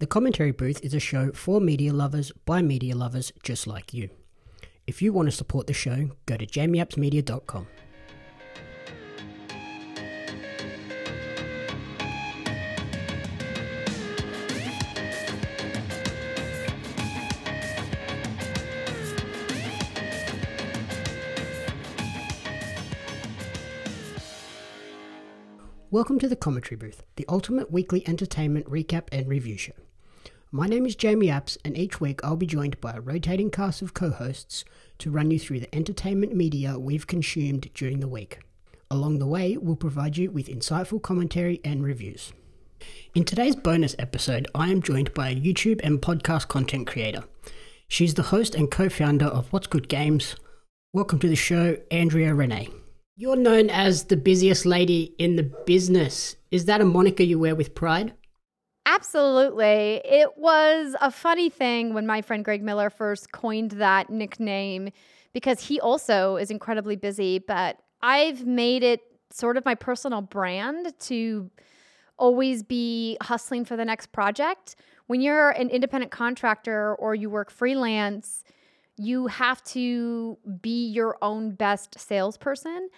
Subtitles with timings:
[0.00, 4.08] The Commentary Booth is a show for media lovers by media lovers just like you.
[4.86, 7.66] If you want to support the show, go to jamieappsmedia.com.
[25.90, 29.74] Welcome to the Commentary Booth, the ultimate weekly entertainment recap and review show.
[30.52, 33.82] My name is Jamie Apps, and each week I'll be joined by a rotating cast
[33.82, 34.64] of co hosts
[34.98, 38.40] to run you through the entertainment media we've consumed during the week.
[38.90, 42.32] Along the way, we'll provide you with insightful commentary and reviews.
[43.14, 47.22] In today's bonus episode, I am joined by a YouTube and podcast content creator.
[47.86, 50.34] She's the host and co founder of What's Good Games.
[50.92, 52.70] Welcome to the show, Andrea Rene.
[53.16, 56.34] You're known as the busiest lady in the business.
[56.50, 58.14] Is that a moniker you wear with pride?
[58.86, 60.00] Absolutely.
[60.04, 64.90] It was a funny thing when my friend Greg Miller first coined that nickname
[65.32, 70.92] because he also is incredibly busy, but I've made it sort of my personal brand
[71.00, 71.50] to
[72.18, 74.76] always be hustling for the next project.
[75.08, 78.44] When you're an independent contractor or you work freelance,
[78.96, 82.88] you have to be your own best salesperson.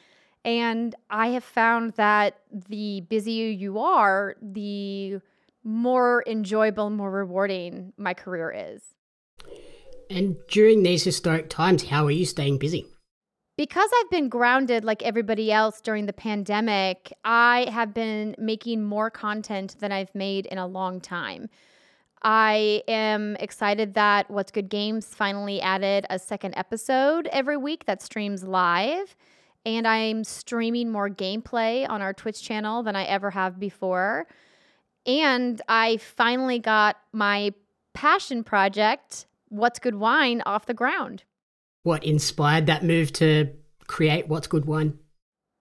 [0.44, 5.20] And I have found that the busier you are, the
[5.64, 8.82] more enjoyable, more rewarding my career is.
[10.10, 12.86] And during these historic times, how are you staying busy?
[13.56, 19.10] Because I've been grounded like everybody else during the pandemic, I have been making more
[19.10, 21.48] content than I've made in a long time.
[22.22, 28.00] I am excited that What's Good Games finally added a second episode every week that
[28.00, 29.16] streams live
[29.64, 34.26] and I'm streaming more gameplay on our Twitch channel than I ever have before.
[35.06, 37.52] And I finally got my
[37.92, 41.24] passion project, What's Good Wine, off the ground.
[41.82, 43.50] What inspired that move to
[43.86, 44.98] create What's Good Wine?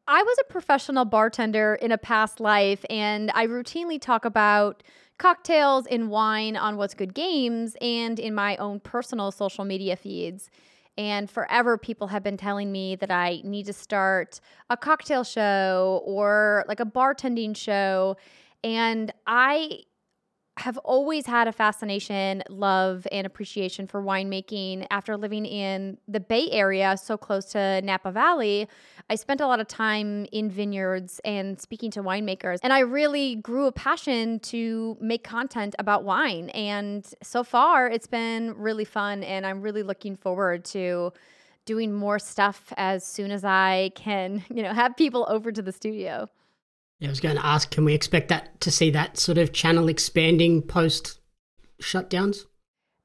[0.07, 4.83] I was a professional bartender in a past life, and I routinely talk about
[5.17, 10.49] cocktails and wine on What's Good Games and in my own personal social media feeds.
[10.97, 16.01] And forever, people have been telling me that I need to start a cocktail show
[16.05, 18.17] or like a bartending show.
[18.63, 19.83] And I
[20.57, 24.85] have always had a fascination, love, and appreciation for winemaking.
[24.91, 28.67] After living in the Bay Area, so close to Napa Valley,
[29.09, 32.59] I spent a lot of time in vineyards and speaking to winemakers.
[32.63, 36.49] And I really grew a passion to make content about wine.
[36.49, 39.23] And so far, it's been really fun.
[39.23, 41.13] And I'm really looking forward to
[41.65, 45.71] doing more stuff as soon as I can, you know, have people over to the
[45.71, 46.27] studio.
[47.03, 49.87] I was going to ask, can we expect that to see that sort of channel
[49.87, 51.19] expanding post
[51.81, 52.45] shutdowns?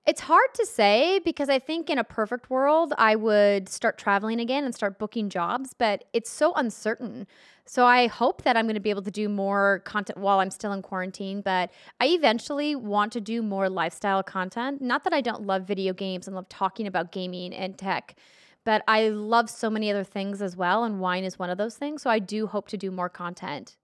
[0.06, 4.38] It's hard to say because I think in a perfect world, I would start traveling
[4.38, 7.26] again and start booking jobs, but it's so uncertain.
[7.64, 10.52] So I hope that I'm going to be able to do more content while I'm
[10.52, 14.80] still in quarantine, but I eventually want to do more lifestyle content.
[14.80, 18.14] Not that I don't love video games and love talking about gaming and tech,
[18.62, 21.76] but I love so many other things as well, and wine is one of those
[21.76, 22.02] things.
[22.02, 23.76] So I do hope to do more content.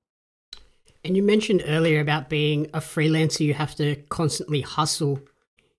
[1.05, 5.21] And you mentioned earlier about being a freelancer, you have to constantly hustle.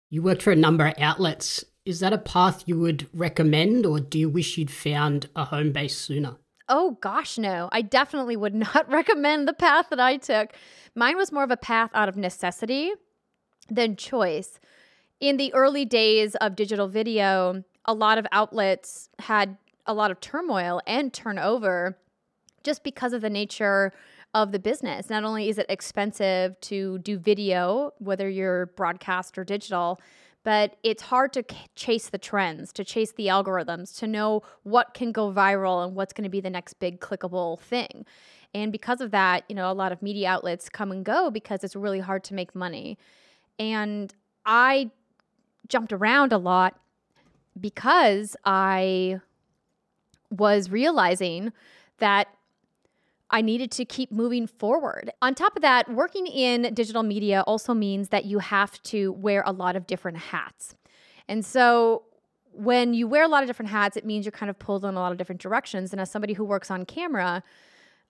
[0.10, 1.64] You worked for a number of outlets.
[1.86, 5.72] Is that a path you would recommend, or do you wish you'd found a home
[5.72, 6.38] base sooner?
[6.68, 7.70] Oh, gosh, no.
[7.72, 10.54] I definitely would not recommend the path that I took.
[10.96, 12.92] Mine was more of a path out of necessity
[13.70, 14.60] than choice.
[15.20, 20.20] In the early days of digital video, a lot of outlets had a lot of
[20.20, 21.98] turmoil and turnover
[22.64, 23.94] just because of the nature
[24.34, 25.10] of the business.
[25.10, 30.00] Not only is it expensive to do video, whether you're broadcast or digital,
[30.44, 31.46] but it's hard to
[31.76, 36.14] chase the trends, to chase the algorithms, to know what can go viral and what's
[36.14, 38.06] going to be the next big clickable thing.
[38.54, 41.64] And because of that, you know, a lot of media outlets come and go because
[41.64, 42.98] it's really hard to make money.
[43.58, 44.14] And
[44.46, 44.92] I
[45.68, 46.78] jumped around a lot
[47.60, 49.22] because I
[50.30, 51.54] was realizing
[52.00, 52.28] that
[53.34, 55.12] I needed to keep moving forward.
[55.22, 59.42] On top of that, working in digital media also means that you have to wear
[59.48, 60.76] a lot of different hats.
[61.28, 62.04] And so
[62.52, 64.94] when you wear a lot of different hats, it means you're kind of pulled in
[64.94, 65.92] a lot of different directions.
[65.92, 67.42] And as somebody who works on camera,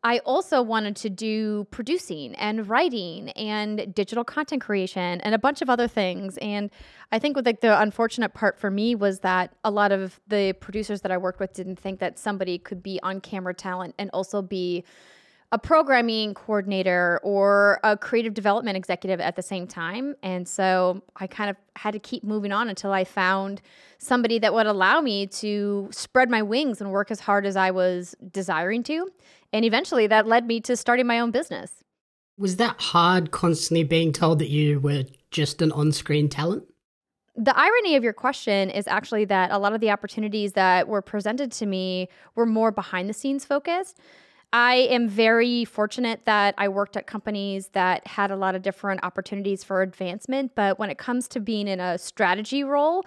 [0.06, 5.62] I also wanted to do producing and writing and digital content creation and a bunch
[5.62, 6.38] of other things.
[6.38, 6.70] And
[7.14, 10.54] I think with like the unfortunate part for me was that a lot of the
[10.60, 14.10] producers that I worked with didn't think that somebody could be on camera talent and
[14.12, 14.84] also be
[15.54, 20.16] a programming coordinator or a creative development executive at the same time.
[20.24, 23.62] And so I kind of had to keep moving on until I found
[24.00, 27.70] somebody that would allow me to spread my wings and work as hard as I
[27.70, 29.12] was desiring to.
[29.54, 31.84] And eventually that led me to starting my own business.
[32.36, 36.64] Was that hard constantly being told that you were just an on screen talent?
[37.36, 41.04] The irony of your question is actually that a lot of the opportunities that were
[41.04, 44.00] presented to me were more behind the scenes focused.
[44.54, 49.04] I am very fortunate that I worked at companies that had a lot of different
[49.04, 50.54] opportunities for advancement.
[50.54, 53.04] But when it comes to being in a strategy role,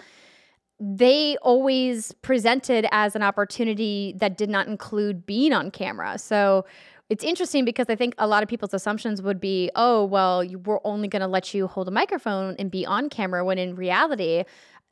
[0.81, 6.19] they always presented as an opportunity that did not include being on camera.
[6.19, 6.66] So
[7.08, 10.81] it's interesting because I think a lot of people's assumptions would be, oh, well, we're
[10.82, 14.42] only going to let you hold a microphone and be on camera, when in reality,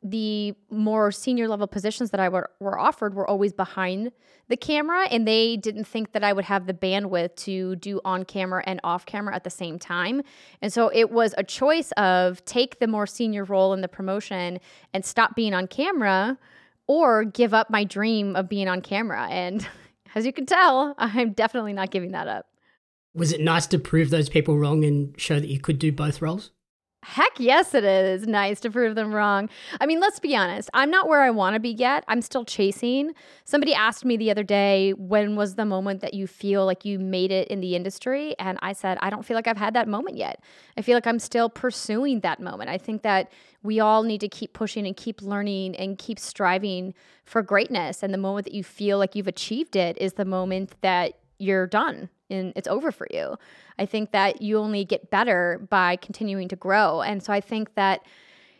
[0.05, 4.11] the more senior level positions that I were, were offered were always behind
[4.49, 8.23] the camera, and they didn't think that I would have the bandwidth to do on
[8.23, 10.21] camera and off camera at the same time.
[10.61, 14.59] And so it was a choice of take the more senior role in the promotion
[14.93, 16.37] and stop being on camera,
[16.87, 19.27] or give up my dream of being on camera.
[19.29, 19.67] And
[20.15, 22.45] as you can tell, I'm definitely not giving that up.
[23.15, 26.21] Was it nice to prove those people wrong and show that you could do both
[26.21, 26.51] roles?
[27.07, 29.47] Heck yes, it is nice to prove them wrong.
[29.79, 30.71] I mean, let's be honest.
[30.73, 32.03] I'm not where I want to be yet.
[32.07, 33.13] I'm still chasing.
[33.43, 36.97] Somebody asked me the other day, when was the moment that you feel like you
[36.97, 38.33] made it in the industry?
[38.39, 40.41] And I said, I don't feel like I've had that moment yet.
[40.77, 42.71] I feel like I'm still pursuing that moment.
[42.71, 43.31] I think that
[43.61, 48.01] we all need to keep pushing and keep learning and keep striving for greatness.
[48.01, 51.67] And the moment that you feel like you've achieved it is the moment that you're
[51.67, 53.37] done and it's over for you.
[53.77, 57.01] I think that you only get better by continuing to grow.
[57.01, 58.01] And so I think that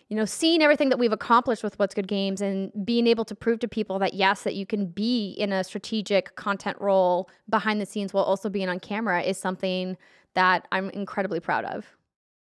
[0.10, 3.34] you know, seeing everything that we've accomplished with What's Good Games and being able to
[3.34, 7.82] prove to people that yes, that you can be in a strategic content role behind
[7.82, 9.98] the scenes while also being on camera is something
[10.36, 11.88] that I'm incredibly proud of.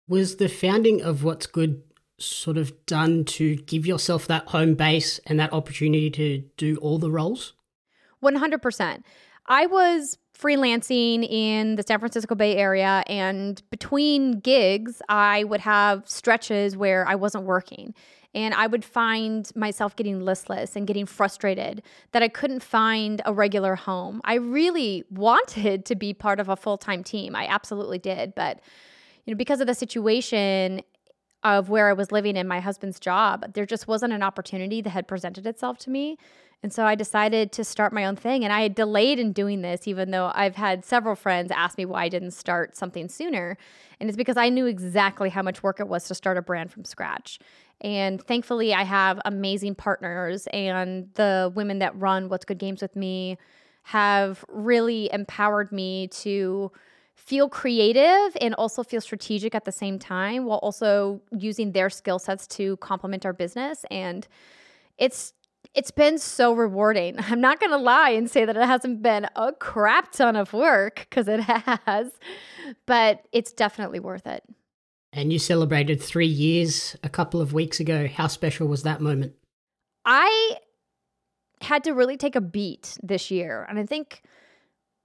[0.06, 1.82] Was the founding of What's Good
[2.18, 6.98] sort of done to give yourself that home base and that opportunity to do all
[6.98, 7.54] the roles?
[8.22, 9.02] 100%.
[9.48, 16.08] I was freelancing in the San Francisco Bay Area, and between gigs, I would have
[16.08, 17.94] stretches where I wasn't working.
[18.34, 23.32] And I would find myself getting listless and getting frustrated that I couldn't find a
[23.32, 24.20] regular home.
[24.22, 27.34] I really wanted to be part of a full time team.
[27.34, 28.34] I absolutely did.
[28.34, 28.60] But,
[29.24, 30.82] you know, because of the situation
[31.44, 34.90] of where I was living in my husband's job, there just wasn't an opportunity that
[34.90, 36.18] had presented itself to me.
[36.62, 38.42] And so I decided to start my own thing.
[38.42, 41.84] And I had delayed in doing this, even though I've had several friends ask me
[41.84, 43.56] why I didn't start something sooner.
[44.00, 46.72] And it's because I knew exactly how much work it was to start a brand
[46.72, 47.38] from scratch.
[47.80, 52.96] And thankfully, I have amazing partners, and the women that run What's Good Games with
[52.96, 53.38] me
[53.84, 56.72] have really empowered me to
[57.18, 62.18] feel creative and also feel strategic at the same time while also using their skill
[62.18, 63.84] sets to complement our business.
[63.90, 64.26] And
[64.96, 65.34] it's
[65.74, 67.16] it's been so rewarding.
[67.18, 70.52] I'm not going to lie and say that it hasn't been a crap ton of
[70.52, 72.12] work because it has,
[72.86, 74.42] but it's definitely worth it.
[75.12, 78.06] And you celebrated three years a couple of weeks ago.
[78.06, 79.34] How special was that moment?
[80.04, 80.56] I
[81.60, 83.66] had to really take a beat this year.
[83.68, 84.22] And I think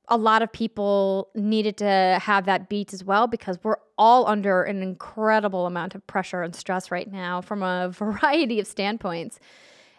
[0.10, 4.64] a lot of people needed to have that beat as well because we're all under
[4.64, 9.40] an incredible amount of pressure and stress right now from a variety of standpoints.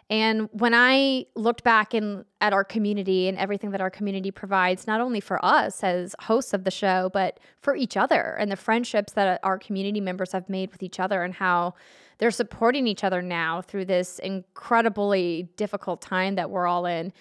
[0.07, 4.85] And when I looked back in at our community and everything that our community provides,
[4.85, 8.55] not only for us as hosts of the show, but for each other and the
[8.55, 11.73] friendships that our community members have made with each other and how
[12.19, 17.11] they're supporting each other now through this incredibly difficult time that we're all in.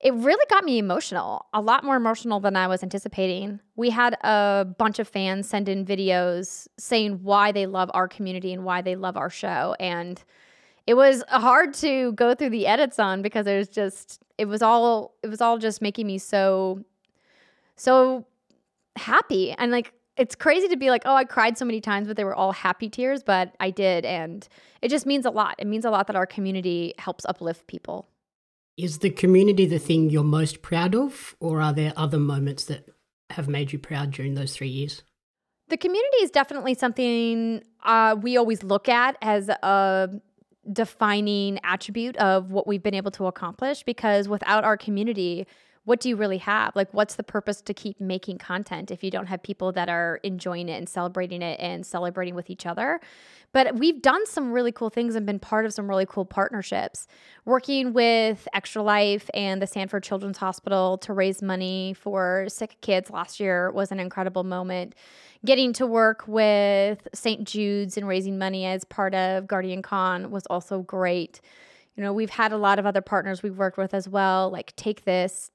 [0.00, 3.60] It really got me emotional, a lot more emotional than I was anticipating.
[3.76, 8.54] We had a bunch of fans send in videos saying why they love our community
[8.54, 9.76] and why they love our show.
[9.78, 10.22] And
[10.86, 14.62] it was hard to go through the edits on because it was just it was
[14.62, 16.82] all it was all just making me so
[17.76, 18.26] so
[18.96, 22.16] happy and like it's crazy to be like oh i cried so many times but
[22.16, 24.48] they were all happy tears but i did and
[24.82, 28.08] it just means a lot it means a lot that our community helps uplift people
[28.82, 32.88] is the community the thing you're most proud of or are there other moments that
[33.30, 35.02] have made you proud during those three years?
[35.68, 40.10] The community is definitely something uh, we always look at as a
[40.72, 45.46] defining attribute of what we've been able to accomplish because without our community,
[45.84, 46.76] what do you really have?
[46.76, 50.20] Like, what's the purpose to keep making content if you don't have people that are
[50.22, 53.00] enjoying it and celebrating it and celebrating with each other?
[53.52, 57.08] But we've done some really cool things and been part of some really cool partnerships.
[57.44, 63.10] Working with Extra Life and the Sanford Children's Hospital to raise money for sick kids
[63.10, 64.94] last year was an incredible moment.
[65.44, 67.44] Getting to work with St.
[67.44, 71.40] Jude's and raising money as part of Guardian Con was also great.
[72.00, 74.74] You know, we've had a lot of other partners we've worked with as well, like
[74.74, 75.50] Take This,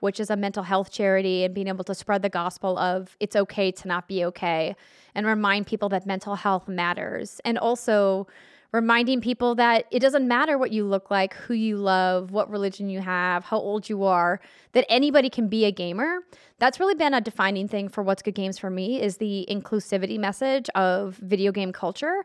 [0.00, 3.36] which is a mental health charity, and being able to spread the gospel of it's
[3.36, 4.74] okay to not be okay
[5.14, 7.40] and remind people that mental health matters.
[7.44, 8.26] And also
[8.72, 12.88] reminding people that it doesn't matter what you look like, who you love, what religion
[12.88, 14.40] you have, how old you are,
[14.72, 16.18] that anybody can be a gamer.
[16.58, 20.18] That's really been a defining thing for What's Good Games for me is the inclusivity
[20.18, 22.24] message of video game culture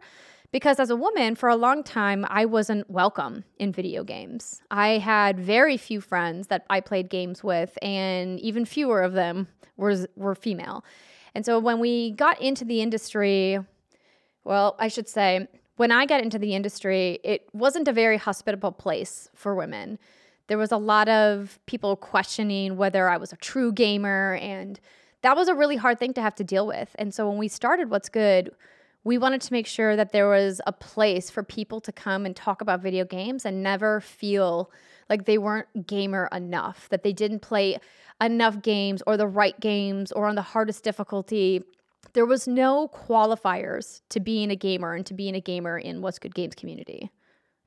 [0.51, 4.61] because as a woman, for a long time, I wasn't welcome in video games.
[4.71, 9.47] I had very few friends that I played games with, and even fewer of them
[9.77, 10.83] were, were female.
[11.35, 13.59] And so when we got into the industry,
[14.43, 18.71] well, I should say, when I got into the industry, it wasn't a very hospitable
[18.71, 19.99] place for women.
[20.47, 24.79] There was a lot of people questioning whether I was a true gamer, and
[25.21, 26.95] that was a really hard thing to have to deal with.
[26.97, 28.51] And so when we started What's Good,
[29.09, 32.35] we wanted to make sure that there was a place for people to come and
[32.35, 34.71] talk about video games and never feel
[35.09, 37.79] like they weren't gamer enough, that they didn't play
[38.21, 41.63] enough games or the right games or on the hardest difficulty.
[42.13, 46.19] There was no qualifiers to being a gamer and to being a gamer in What's
[46.19, 47.09] Good Games community.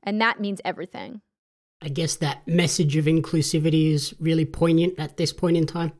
[0.01, 1.19] And that means everything.
[1.81, 5.91] I guess that message of inclusivity is really poignant at this point in time.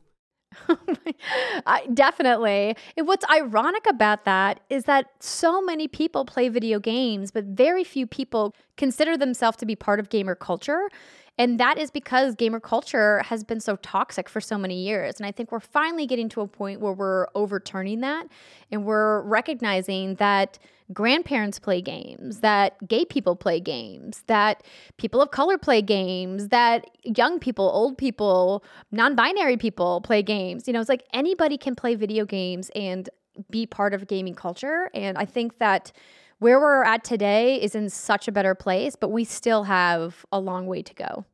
[1.66, 2.76] I, definitely.
[2.96, 7.84] And what's ironic about that is that so many people play video games, but very
[7.84, 10.88] few people consider themselves to be part of gamer culture.
[11.36, 15.16] And that is because gamer culture has been so toxic for so many years.
[15.18, 18.28] And I think we're finally getting to a point where we're overturning that
[18.70, 20.58] and we're recognizing that
[20.92, 24.62] grandparents play games, that gay people play games, that
[24.96, 28.62] people of color play games, that young people, old people,
[28.92, 30.68] non binary people play games.
[30.68, 33.08] You know, it's like anybody can play video games and
[33.50, 34.90] be part of gaming culture.
[34.94, 35.90] And I think that
[36.38, 40.38] where we're at today is in such a better place, but we still have a
[40.38, 41.24] long way to go.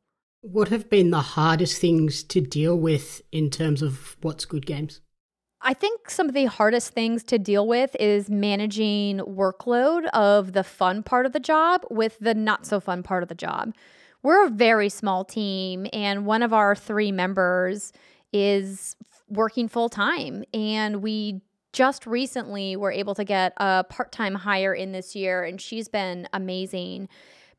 [0.43, 5.01] What have been the hardest things to deal with in terms of what's good games?
[5.63, 10.65] I think some of the hardest things to deal with is managing workload of the
[10.65, 13.75] fun part of the job with the not so fun part of the job.
[14.23, 17.93] We're a very small team, and one of our three members
[18.33, 18.97] is
[19.29, 20.45] working full time.
[20.55, 21.43] And we
[21.73, 25.61] just recently we were able to get a part time hire in this year, and
[25.61, 27.09] she's been amazing.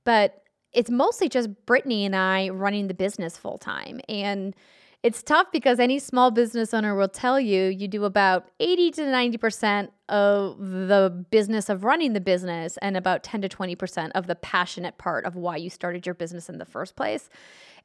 [0.03, 4.01] But it's mostly just Brittany and I running the business full time.
[4.07, 4.55] And
[5.03, 9.01] it's tough because any small business owner will tell you you do about 80 to
[9.01, 14.35] 90% of the business of running the business and about 10 to 20% of the
[14.35, 17.29] passionate part of why you started your business in the first place.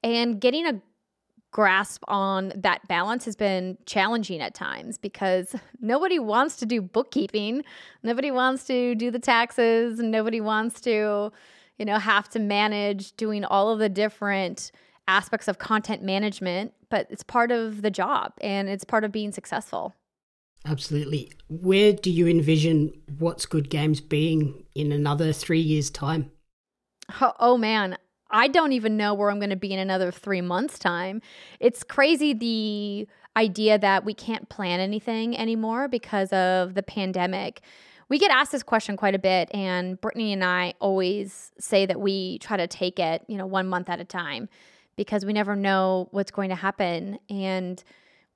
[0.05, 0.81] And getting a
[1.57, 7.65] grasp on that balance has been challenging at times because nobody wants to do bookkeeping,
[8.03, 11.33] nobody wants to do the taxes, nobody wants to,
[11.79, 14.71] you know, have to manage doing all of the different
[15.09, 19.33] aspects of content management, but it's part of the job and it's part of being
[19.33, 19.95] successful.
[20.67, 21.33] Absolutely.
[21.49, 26.31] Where do you envision What's Good Games being in another three years' time?
[27.19, 27.97] Oh, oh man,
[28.31, 31.23] I don't even know where I'm going to be in another three months' time.
[31.61, 37.61] It's crazy the idea that we can't plan anything anymore because of the pandemic.
[38.09, 42.01] We get asked this question quite a bit, and Brittany and I always say that
[42.01, 44.49] we try to take it, you know, one month at a time
[44.97, 47.19] because we never know what's going to happen.
[47.29, 47.83] And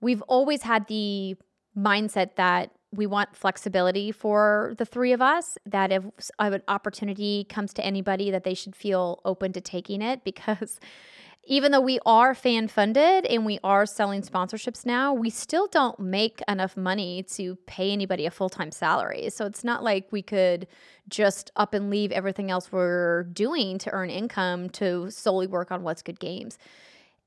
[0.00, 1.36] we've always had the
[1.76, 6.04] mindset that we want flexibility for the three of us, that if
[6.38, 10.80] an opportunity comes to anybody, that they should feel open to taking it because
[11.44, 15.98] even though we are fan funded and we are selling sponsorships now, we still don't
[15.98, 19.30] make enough money to pay anybody a full time salary.
[19.30, 20.66] So it's not like we could
[21.08, 25.82] just up and leave everything else we're doing to earn income to solely work on
[25.82, 26.58] what's good games.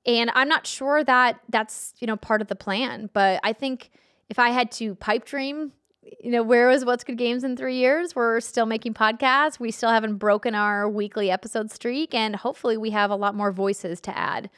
[0.05, 3.89] And I'm not sure that that's, you know, part of the plan, but I think
[4.33, 5.73] if I had to pipe dream
[6.19, 8.15] you know, where was What's Good Games in three years?
[8.15, 9.59] We're still making podcasts.
[9.59, 12.13] We still haven't broken our weekly episode streak.
[12.15, 14.49] And hopefully, we have a lot more voices to add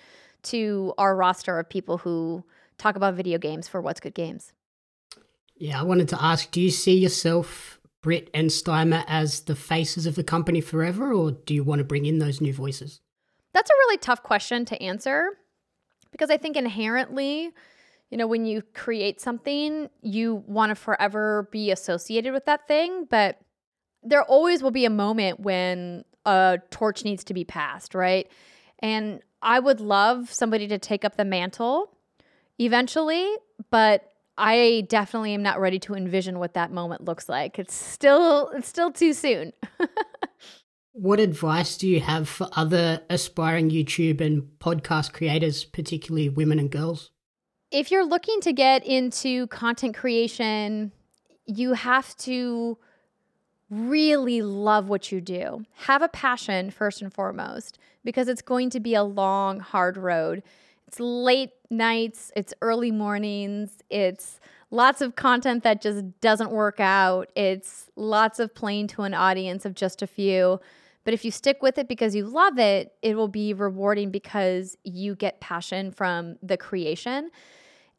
[0.44, 2.44] to our roster of people who
[2.78, 4.54] talk about video games for What's Good Games.
[5.58, 10.06] Yeah, I wanted to ask do you see yourself, Britt and Steimer, as the faces
[10.06, 13.02] of the company forever, or do you want to bring in those new voices?
[13.54, 15.38] That's a really tough question to answer.
[16.12, 17.52] because I think inherently,
[18.10, 23.08] you know, when you create something, you want to forever be associated with that thing,
[23.10, 23.40] but
[24.04, 28.30] there always will be a moment when a torch needs to be passed, right?
[28.80, 31.92] And I would love somebody to take up the mantle
[32.60, 33.28] eventually,
[33.72, 37.58] but I definitely am not ready to envision what that moment looks like.
[37.58, 39.54] It's still it's still too soon.
[40.92, 46.70] what advice do you have for other aspiring YouTube and podcast creators, particularly women and
[46.70, 47.12] girls?
[47.76, 50.94] If you're looking to get into content creation,
[51.46, 52.78] you have to
[53.70, 55.66] really love what you do.
[55.80, 60.42] Have a passion first and foremost because it's going to be a long, hard road.
[60.88, 64.40] It's late nights, it's early mornings, it's
[64.72, 69.66] lots of content that just doesn't work out, it's lots of playing to an audience
[69.66, 70.62] of just a few.
[71.04, 74.78] But if you stick with it because you love it, it will be rewarding because
[74.86, 77.32] you get passion from the creation.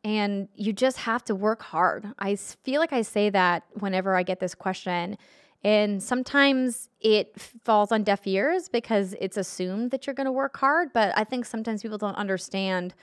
[0.06, 2.06] And you just have to work hard.
[2.20, 5.18] I feel like I say that whenever I get this question.
[5.64, 10.56] And sometimes it falls on deaf ears because it's assumed that you're going to work
[10.58, 10.92] hard.
[10.92, 12.94] But I think sometimes people don't understand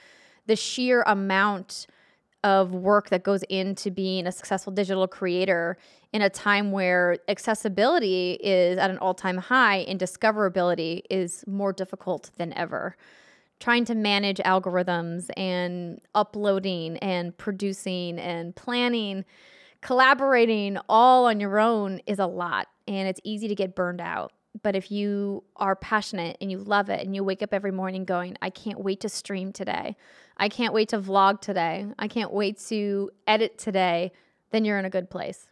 [0.46, 1.88] the sheer amount
[2.42, 5.76] of work that goes into being a successful digital creator
[6.14, 11.74] in a time where accessibility is at an all time high and discoverability is more
[11.74, 12.96] difficult than ever.
[13.64, 19.24] Trying to manage algorithms and uploading and producing and planning
[19.80, 24.34] collaborating all on your own is a lot and it's easy to get burned out.
[24.62, 28.04] But if you are passionate and you love it and you wake up every morning
[28.04, 29.96] going, I can't wait to stream today.
[30.36, 31.86] I can't wait to vlog today.
[31.98, 34.12] I can't wait to edit today,
[34.50, 35.48] then you're in a good place.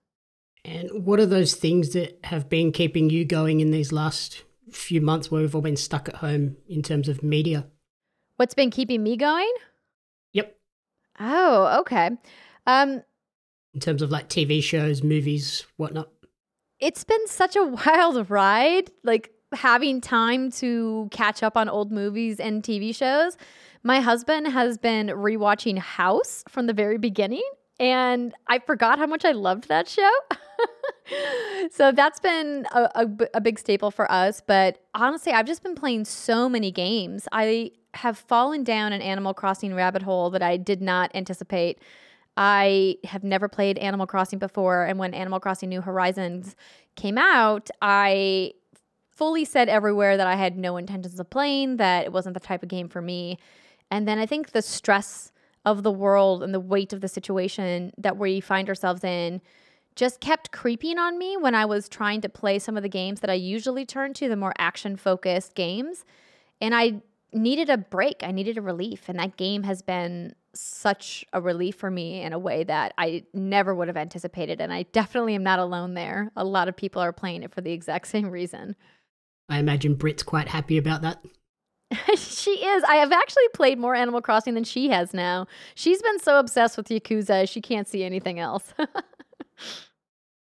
[0.67, 5.01] And what are those things that have been keeping you going in these last few
[5.01, 7.69] months where we've all been stuck at home in terms of media?
[8.43, 9.53] What's been keeping me going?
[10.33, 10.57] Yep.
[11.21, 12.11] Oh, okay.
[12.67, 13.01] Um,
[13.73, 16.09] in terms of like TV shows, movies, whatnot?
[16.81, 22.41] It's been such a wild ride, like having time to catch up on old movies
[22.41, 23.37] and TV shows.
[23.85, 29.25] My husband has been rewatching House from the very beginning, and I forgot how much
[29.25, 30.11] I loved that show.
[31.71, 34.43] so that's been a, a, a, big staple for us.
[34.47, 37.29] But honestly, I've just been playing so many games.
[37.33, 41.79] I have fallen down an Animal Crossing rabbit hole that I did not anticipate
[42.37, 44.85] I have never played Animal Crossing before.
[44.85, 46.57] And when Animal Crossing New Horizons
[46.97, 48.55] came out, I
[49.11, 52.63] fully said everywhere that I had no intentions of playing, that it wasn't the type
[52.63, 53.39] of game for me.
[53.91, 55.31] And then I think the stress
[55.65, 59.43] of the world and the weight of the situation that we find ourselves in
[59.95, 63.21] just kept creeping on me when I was trying to play some of the games
[63.21, 66.05] that I usually turn to, the more action focused games.
[66.61, 67.03] And I
[67.33, 68.23] needed a break.
[68.23, 69.09] I needed a relief.
[69.09, 73.25] And that game has been such a relief for me in a way that I
[73.33, 74.61] never would have anticipated.
[74.61, 76.31] And I definitely am not alone there.
[76.37, 78.77] A lot of people are playing it for the exact same reason.
[79.49, 81.23] I imagine Brit's quite happy about that.
[82.17, 82.85] she is.
[82.85, 85.47] I have actually played more Animal Crossing than she has now.
[85.75, 88.73] She's been so obsessed with Yakuza, she can't see anything else.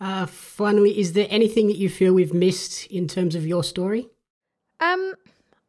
[0.01, 4.09] uh, finally, is there anything that you feel we've missed in terms of your story?
[4.81, 5.15] Um,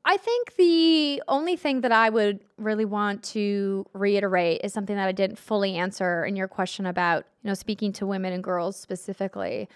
[0.04, 5.08] I think the only thing that I would really want to reiterate is something that
[5.08, 8.78] I didn't fully answer in your question about, you know, speaking to women and girls
[8.78, 9.68] specifically,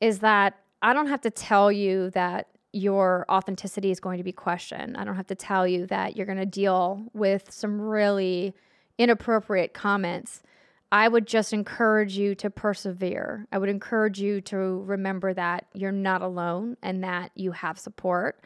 [0.00, 4.32] is that I don't have to tell you that your authenticity is going to be
[4.32, 4.96] questioned.
[4.98, 8.54] I don't have to tell you that you're going to deal with some really
[8.98, 10.42] inappropriate comments.
[10.92, 13.46] I would just encourage you to persevere.
[13.50, 18.40] I would encourage you to remember that you're not alone and that you have support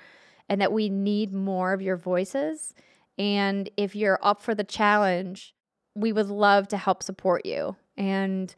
[0.48, 2.74] and that we need more of your voices.
[3.18, 5.54] And if you're up for the challenge,
[5.94, 7.76] we would love to help support you.
[7.96, 8.54] And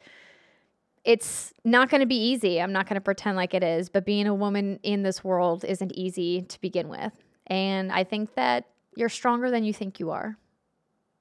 [1.03, 2.61] it's not going to be easy.
[2.61, 5.65] I'm not going to pretend like it is, but being a woman in this world
[5.65, 7.11] isn't easy to begin with.
[7.47, 10.37] And I think that you're stronger than you think you are.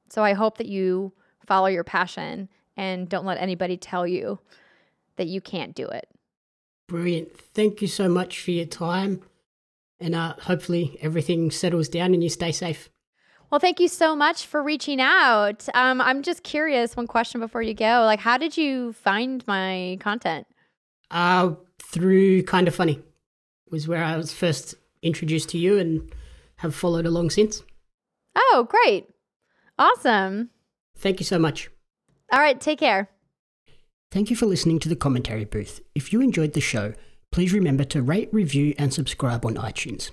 [0.09, 1.13] So I hope that you
[1.47, 4.39] follow your passion and don't let anybody tell you
[5.17, 6.09] that you can't do it.
[6.89, 7.37] Brilliant.
[7.37, 9.23] Thank you so much for your time
[10.03, 12.91] and uh, hopefully everything settles down and you stay safe.
[13.51, 15.69] Well, thank you so much for reaching out.
[15.75, 16.97] Um, I'm just curious.
[16.97, 20.47] One question before you go: like, how did you find my content?
[21.11, 23.01] Uh, through Kinda Funny
[23.71, 26.13] was where I was first introduced to you and
[26.57, 27.63] have followed along since.
[28.35, 29.09] Oh, great!
[29.79, 30.51] Awesome.
[31.03, 31.69] Thank you so much.
[32.33, 33.11] All right, take care.
[34.11, 35.81] Thank you for listening to the commentary booth.
[35.95, 36.95] If you enjoyed the show
[37.33, 40.11] please remember to rate, review, and subscribe on iTunes.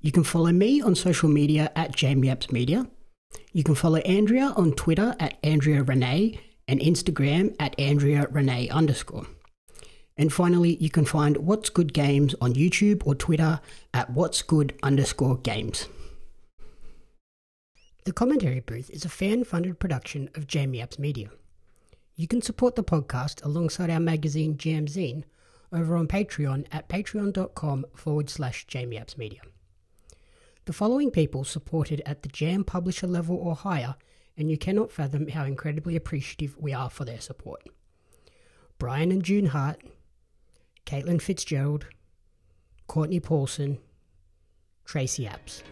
[0.00, 2.86] You can follow me on social media at Jamie Apps Media.
[3.52, 9.26] You can follow Andrea on Twitter at Andrea Rene and Instagram at Andrea Rene underscore.
[10.16, 13.60] And finally, you can find What's Good Games on YouTube or Twitter
[13.92, 15.88] at What's Good underscore games.
[18.04, 21.30] The Commentary Booth is a fan funded production of Jamie Apps Media.
[22.16, 25.24] You can support the podcast alongside our magazine Jam Zine
[25.72, 29.40] over on Patreon at patreon.com forward slash Apps Media.
[30.66, 33.94] The following people supported at the Jam publisher level or higher,
[34.36, 37.66] and you cannot fathom how incredibly appreciative we are for their support.
[38.78, 39.80] Brian and June Hart,
[40.84, 41.86] Caitlin Fitzgerald,
[42.86, 43.78] Courtney Paulson,
[44.84, 45.62] Tracy Apps.